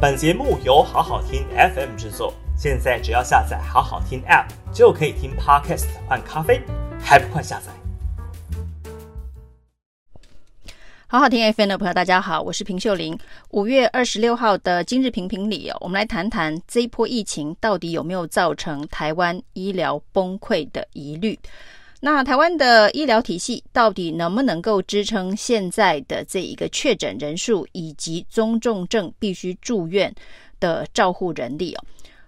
[0.00, 6.62] 本节目由好好听 FM 制作，现在只要下载好好听 App 就可以听 Podcast 换咖啡，
[7.00, 7.72] 还不快下载？
[11.08, 13.18] 好好听 FM 的朋友，大家好，我是平秀玲。
[13.50, 21.36] 五月二十六号的今日评评里哦，我们来谈谈这一波疫情到底有没有造成台湾医疗崩溃的疑虑。
[22.00, 30.14] 那台湾的医疗体系到底能不能够支撑现在的这一个确诊人数以及中重症必须住院
[30.60, 31.84] 的照护人力哦？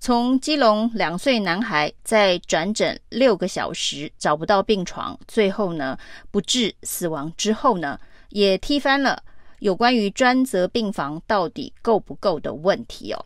[0.00, 5.96] 从基隆两岁男孩在转诊六个小时找不到病床，最后呢
[6.32, 7.96] 不治死亡之后呢，
[8.30, 9.22] 也踢翻了
[9.62, 13.24] 有关于专责病房到底够不够的问题哦。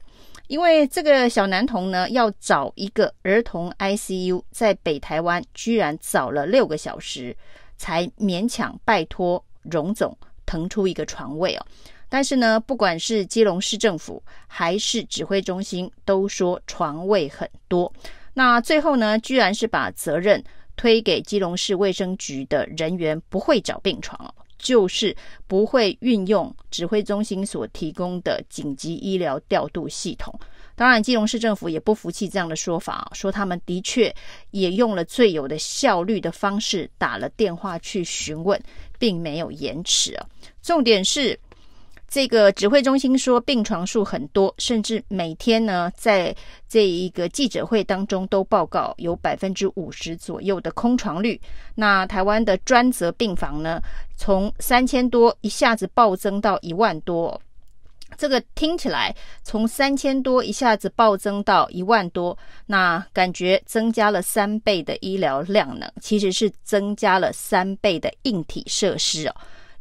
[0.49, 7.35] 因为这个小男童呢，要找一个儿童 ICU，在北台湾居然找了六个小时，
[7.79, 11.67] 才勉强拜托荣总腾出一个床位哦。
[12.09, 17.91] 但是呢，不管是基隆市政府还是指挥中心，都说床位很多。
[18.35, 20.45] 那最后呢，居然是把责任
[20.77, 24.33] 推给基隆市卫生局的人员不会找病床哦。
[24.59, 30.33] 就是不会运用指挥中心所提供的紧急医疗调度系统。
[30.75, 34.15] 当然，基隆市政府也不服气这样的说法，说他们的确
[34.51, 38.63] 也用了最有的效率的方式打了电话去询问，
[38.99, 40.19] 并没有延迟。
[40.63, 41.39] 重点是。
[42.09, 46.35] 这个指挥中心说病床数很多，甚至每天呢，在
[46.69, 51.41] 这一个记者会当中都报告有百分之五十左右的空床率。
[51.75, 53.83] 那台湾的专责病房呢，
[54.17, 57.41] 从三千多一下子暴增到一万多，
[58.17, 69.35] 这个听起来从三千多一下子暴增到一万多，那感觉增加了三倍的医疗量能，其实是增加了三倍的硬体设施哦。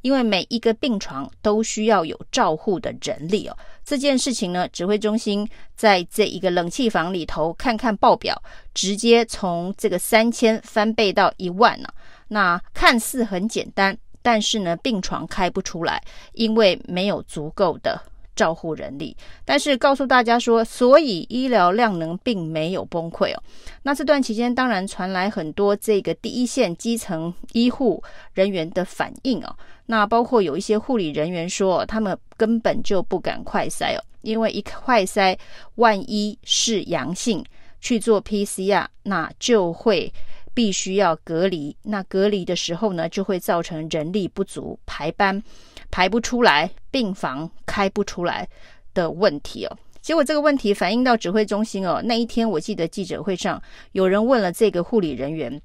[0.06, 8.40] 因为每一个病床都需要有照护的人力哦，这件事情呢，指挥中心在这一个冷气房里头看看报表，
[8.72, 11.90] 直接从这个三千翻倍到一万呢。
[12.28, 16.00] 那看似很简单，但是呢，病床开不出来，
[16.34, 18.00] 因为没有足够的。
[18.36, 23.42] 照护人力，但是告诉大家说，所以医疗量能并没有崩溃哦。
[23.84, 28.04] 那这段期间，当然传来很多这个第一线基层医护
[28.34, 29.56] 人员的反应哦。
[29.88, 35.38] 那包括有一些护理人员说，他们根本就不敢快筛哦，因为一快筛，
[35.76, 37.44] 万一是阳性
[37.80, 40.12] 去做 PCR，那就会
[40.56, 41.78] 必须要隔离。
[41.84, 45.44] 那隔离的时候呢，就会造成人力不足，排班。
[45.92, 48.50] 排不出来，病房开不出来
[48.94, 49.78] 的问题哦。
[50.02, 52.02] 结果这个问题反映到指挥中心哦。
[52.04, 53.62] 那一天我记得记者会上
[53.94, 55.62] 有人问了这个护理人员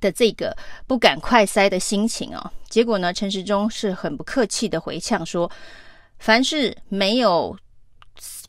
[0.00, 0.56] 的这个
[0.86, 2.50] 不敢快塞的心情哦。
[2.68, 5.50] 结果呢，陈时中是很不客气的回呛说
[6.18, 7.54] ：“凡是没有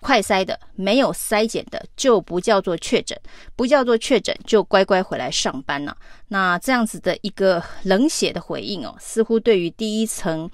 [0.01, 3.17] 快筛的、没有筛检的，就不叫做确诊，
[3.55, 5.95] 不叫做确诊就乖乖回来上班了。”
[6.27, 10.51] 那这样子的一个冷血的回应哦，似乎对于第一层。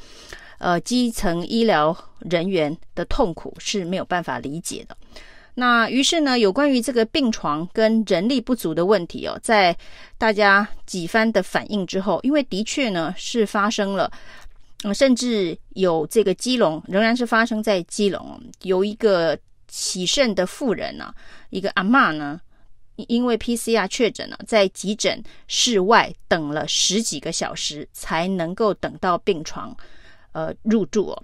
[0.59, 4.97] 呃，基层医疗人员的痛苦是没有办法理解的。
[5.53, 9.77] 那于是呢，有关于这个病床跟人力不足的问题哦，在
[10.17, 14.11] 大家几番的反应之后，因为的确呢是发生了，
[14.87, 19.37] 呃，甚至有这个基隆仍然是发生在基隆，有一个
[19.67, 21.13] 喜盛的妇人啊，
[21.49, 22.39] 一个阿嬷呢，
[22.95, 29.75] 因为 PCR 确诊了，在急诊室外等了十几个小时，才能够等到病床。
[30.31, 31.23] 呃，入住哦，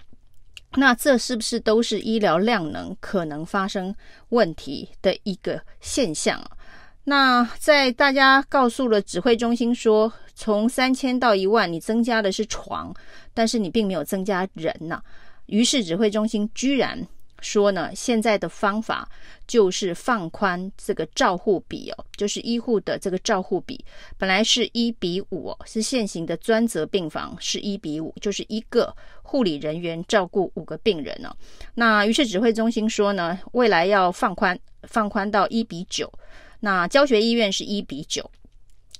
[0.75, 3.95] 那这是不是都是医疗量能可能发生
[4.29, 6.51] 问题的一个现象啊？
[7.05, 12.93] 那在大家告诉了指挥中心说，从三千到一万，你增加的是床，
[13.33, 15.01] 但是你并没有增加人呐。
[15.45, 17.07] 于是指挥中心居然。
[17.41, 19.05] 说呢，现在的方法
[19.45, 23.83] 就是放宽这个照护比哦，就是医护的这个照护比，
[24.17, 31.35] 本来是一比五哦，是现行的专责病房是一比五，就是一个护理人员照顾五个病人哦。
[31.73, 36.09] 那于是指挥中心说呢，未来要放宽，放宽到一比九，
[36.61, 38.31] 那教学医院是一比九。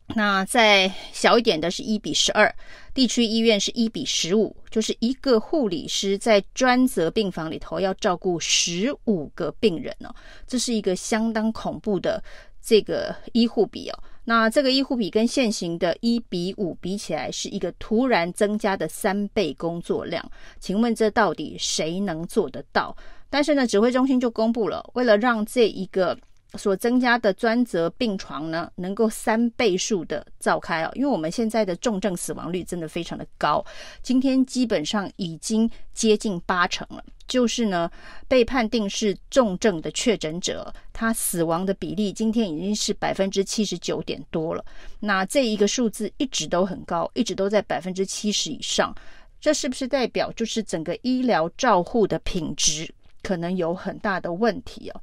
[0.08, 2.54] 那再小一点的是一比十二，
[2.94, 10.14] 地区医院是一比十五，就是一个护理师在专责病房里头要照顾十五个病人哦，
[10.46, 12.22] 这是一个相当恐怖的
[12.62, 14.00] 这个医护比哦。
[14.26, 20.24] 那这个医护比跟现行的一比五比起来，是一个突然增加的三倍工作量。
[20.60, 22.96] 请问这到底谁能做得到？
[23.30, 26.16] 但是呢，指挥中心就公布了，为了让这一个。
[26.56, 33.66] 所增加的专责病床呢，能够三倍数的召开哦，因为我们现在的重症死亡率真的非常的高，
[34.02, 37.90] 今天基本上已经接近八成了，就是呢，
[38.28, 44.64] 被判定是重症的确诊者，他死亡的比例今天已经是百分之七十九点多了。
[45.00, 48.94] 那这一个数字一直都很高，一直都在百分之七十以上。
[49.42, 52.90] 这是不是代表就是整个医疗照护的品质
[53.22, 55.02] 可能有很大的问题哦？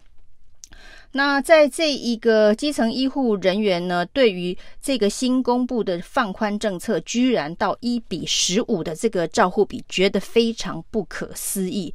[1.12, 11.92] 那在这一个基层医护人员呢，对于这个新公布的放宽政策，居然到一比十五的这个照护比，觉得非常不可思议，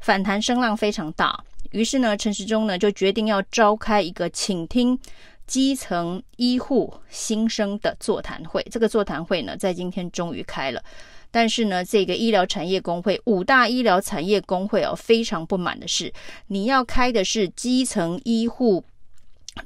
[0.00, 1.44] 反弹声浪非常大。
[1.70, 4.98] 于是呢，陈时中呢就决定要召开一个请听
[5.46, 8.66] 基层医护心声的座谈会。
[8.70, 10.82] 这个座谈会呢，在今天终于开了。
[11.30, 16.12] 但是呢，这个医疗产业工会五大医疗产业工会哦，非常不满的是，
[16.46, 18.82] 你要开的是基层医护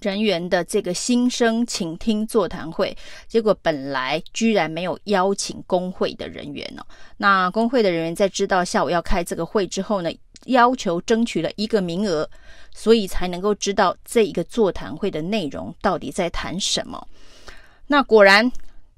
[0.00, 2.96] 人员的这个新生请听座谈会，
[3.28, 6.84] 结果本来居然没有邀请工会的人员哦。
[7.16, 10.10] 那工会的人员在知道下午要开这个会之后呢，
[10.46, 12.28] 要求争取了一个名额，
[12.74, 17.06] 所以才能够知道这一个座谈会的内容到底在谈什么。
[17.86, 18.50] 那果然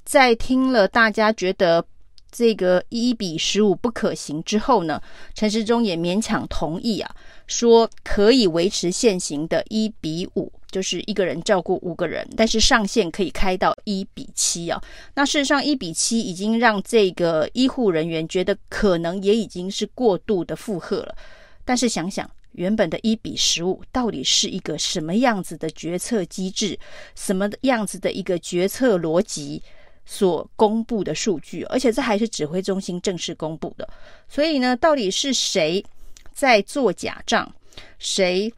[0.05, 1.85] 在听了大家觉得。
[2.37, 5.01] 这个一比十五不可行之后呢，
[5.35, 7.15] 陈时中也勉强同意啊，
[7.47, 14.83] 说可以维持现行的一比五，就是一个人照顾五个人，但是上限可以开到一比七啊。
[15.15, 21.15] 那事实上一比七已经让这个医护人员觉得可能也已经是过度的负荷了。
[21.65, 26.77] 但是想想原本的一比十五到底是一个什么样子的决策机制，
[27.15, 29.63] 什么样子的一个决策逻辑？
[30.05, 33.89] 所公布的数据，而且这还是指挥中心正式公布的，
[34.29, 35.85] 所以呢，到底是谁
[36.33, 37.53] 在做假账？
[37.99, 38.53] 谁？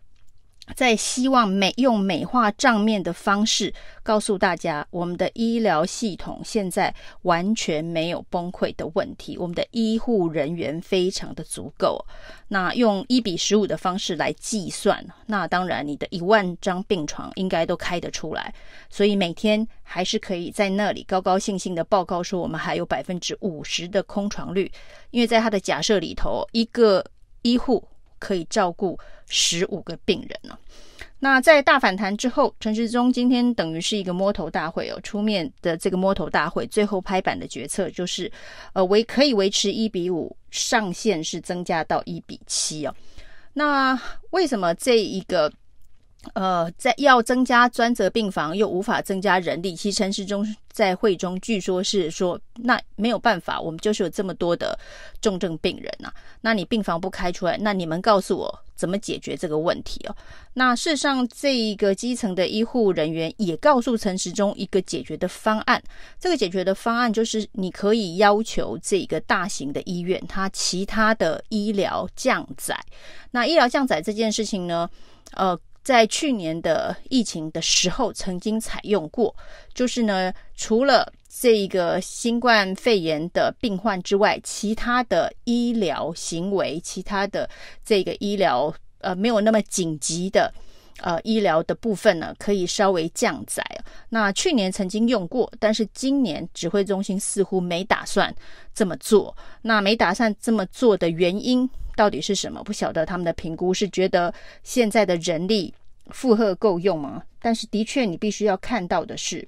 [0.75, 3.73] 在希望美用美化账面的方式
[4.03, 6.93] 告诉大家，我们的医疗系统现在
[7.23, 12.05] 完全没有崩溃的问题，我们的医护人员非常的足够。
[12.49, 18.53] 那用一比十五的方式来计算，那当然你的一万张病床应该都开得出来，
[18.91, 24.71] 所以每天还是可以在那里高高兴兴的报告说我们还有百分之五十的空床率，
[25.11, 27.05] 因为在他的假设里头，一个
[27.43, 27.87] 医护。
[28.19, 30.59] 可以照顾十五个病人呢。
[31.19, 38.31] 那在大反弹之后，陈时中今天等于是一个摸头大会哦，出面的这个摸头大会，最后拍板的决策就是，
[38.75, 42.95] 呃，维可以维持一比五，上限是增加到一比七哦。
[43.55, 43.99] 那
[44.31, 45.53] 为什么这一个？
[46.35, 54.79] 呃，在要增加专责病房又无法增加人力，其实陈时中在会中据说是说，那没有办法，我们就是有这么多的
[55.21, 60.17] 重症病人呐、那你病房不开出来，那你们告诉我怎么解决这个问题哦？
[60.55, 65.83] 那事实上，这一个基层的医护人员也告诉陈时中一个解决的方案，
[66.19, 72.79] 这个解决的方案就是你可以要求这个大型的医院，它其他的医疗降载。
[73.31, 74.89] 那医疗降载这件事情呢，
[75.33, 75.59] 呃。
[75.87, 79.33] 在去年的疫情的时候，曾经采用过，
[79.73, 87.49] 就是呢，除了这个新冠肺炎的病患之外，其他的医疗行为，其他的
[87.85, 90.53] 这个医疗呃没有那么紧急的
[91.03, 93.65] 呃医疗的部分呢，可以稍微降载。
[94.09, 98.35] 那去年曾经用过，但是今年指挥中心似乎没打算
[98.75, 99.37] 这么做。
[99.63, 102.63] 那没打算这么做的原因，到底是什么？
[102.63, 104.33] 不晓得他们的评估是觉得
[104.63, 105.75] 现在的人力
[106.11, 107.25] 负荷够用吗？
[107.41, 109.47] 但是的确，你必须要看到的是，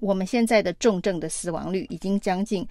[0.00, 2.66] 我们现在的重症的死亡率已经将近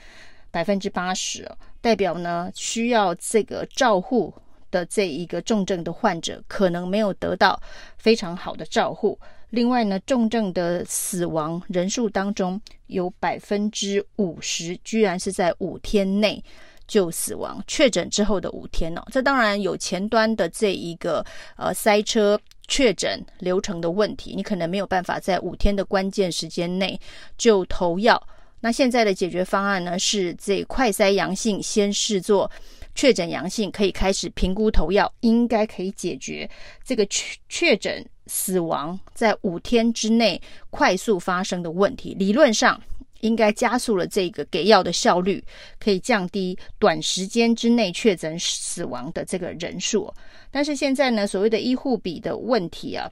[0.51, 4.33] 百分之八十了，代表呢需要这个照护
[4.69, 7.59] 的这一个重症的患者可能没有得到
[7.97, 9.17] 非常好的照护。
[9.51, 16.43] 另外呢，重症的死亡人数当中有百分之五十居然是在五天内。
[16.89, 21.23] 就死亡确诊之后的五天哦，这当然有前端的这一个
[21.55, 26.99] 呃塞车确诊流程的问题，你可能没有办法在五天的关键时间内
[27.37, 28.21] 就投药。
[28.59, 32.49] 那现在的解决方案呢，是这快筛阳性先视作
[32.95, 36.49] 确诊阳性，可以开始评估投药，应该可以解决
[36.83, 40.41] 这个确确诊死亡在五天之内
[40.71, 42.15] 快速发生的问题。
[42.15, 42.81] 理论上。
[43.21, 45.43] 应该加速了这个给药的效率，
[45.79, 50.13] 可以降低短时间之内确诊死亡的这个人数。
[50.51, 53.09] 但是现在呢，所谓的医护比的问题啊，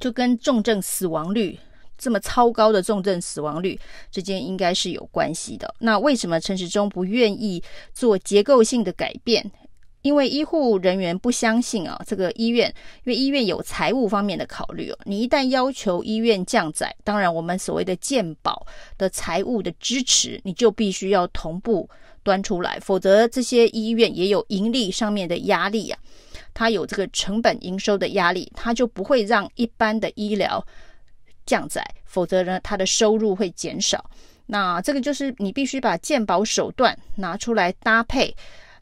[0.00, 1.58] 就跟重症死亡率
[1.96, 3.78] 这么超高的重症死亡率
[4.10, 5.74] 之间应该是有关系的。
[5.78, 7.62] 那为什么陈时中不愿意
[7.94, 9.50] 做结构性的改变？
[10.06, 12.72] 因为医护人员不相信啊，这个医院，
[13.02, 14.98] 因为医院有财务方面的考虑哦。
[15.02, 18.64] 你一旦要求医院降载，当然我们所谓的健保
[18.96, 21.90] 的财务的支持，你就必须要同步
[22.22, 25.98] 端出来，否则这些医院也有盈利上面的压力啊，
[26.54, 30.64] 它有这个成本营收的压力，它就不会让一般的医疗
[31.44, 34.08] 降载，否则呢，它的收入会减少。
[34.46, 38.32] 那这个就是你必须把健保手段拿出来搭配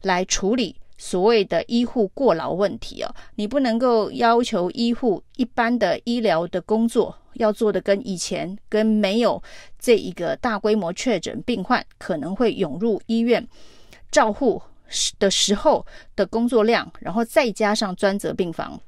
[0.03, 9.41] 来处理所谓的医护过劳问题哦，你不能够要求医护一般的医疗的工作要做的跟以前跟没有
[9.77, 13.45] 这一个大规模确诊病患可能会涌入医院
[14.11, 14.61] 照护
[15.19, 15.85] 的时候
[16.15, 18.79] 的工作量，然后再加上专责病房。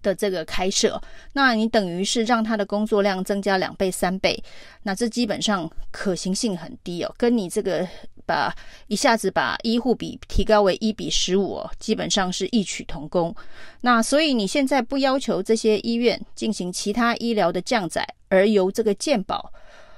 [0.00, 0.98] 的这个开设，
[1.34, 4.42] 那你等于是让他的工作量增加两倍三倍，
[4.84, 7.14] 那这基本上可行性很低哦。
[7.18, 7.86] 跟你这个
[8.26, 8.54] 把
[8.86, 13.34] 一下子把医护比提高为一比十五哦，基本上是异曲同工。
[13.80, 19.52] 那所以你现在不要求这些医院进行其他医疗的降载，而由这个健保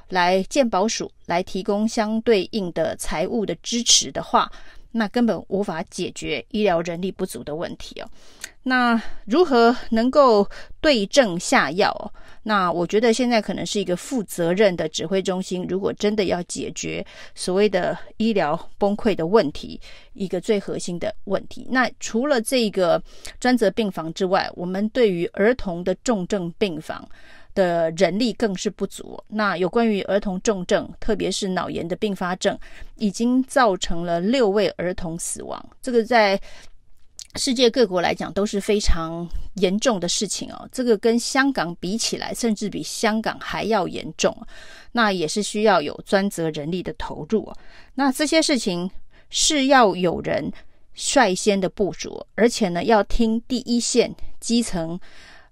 [0.08, 4.50] 来健保署来提供相对应的财务的支持的话，
[4.92, 8.08] 那根本无法解决医疗人力不足的问题哦。
[8.64, 10.49] 那如何能够
[10.80, 12.12] 对症下药？
[12.47, 15.66] 那我觉得现在可能是一个负责任的指挥中心。
[15.66, 17.04] 如果真的要解决
[17.35, 19.80] 所谓的医疗崩溃的问题，
[20.12, 23.02] 一个最核心的问题，那除了这个
[23.40, 27.09] 专责病房之外，我们对于儿童的重症病房
[27.54, 29.18] 的人力更是不足。
[29.28, 32.59] 那有关于儿童重症，特别是脑炎的并发症，
[32.97, 35.64] 已经造成了六位儿童死亡。
[35.80, 36.38] 这个在
[37.36, 44.36] 世界各国来讲都是非常严重的事情哦，这个跟香港比起来，甚至比香港还要严重。
[44.92, 47.52] 那也是需要有专责人力的投入。
[47.96, 48.88] 那这些事情
[49.30, 50.52] 是要有人
[50.94, 54.98] 率先的部署，而且呢，要听第一线基层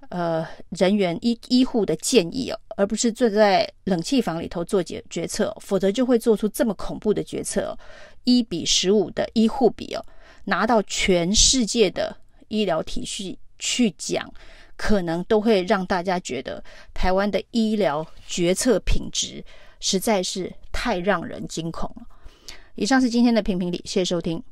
[0.08, 7.76] 呃人员医医护的建议哦，而不是坐在冷气房里头做决决策，否则就会做出这么恐怖的决策。
[8.22, 10.04] 一比十五的医护比哦。
[10.44, 12.16] 拿到全世界的
[12.48, 14.32] 医疗体系去讲，
[14.76, 19.44] 可能都会让大家觉得台湾的医疗决策品质
[19.80, 22.06] 实在是太让人惊恐了。
[22.74, 24.42] 以上是今天的评评理，谢谢收听。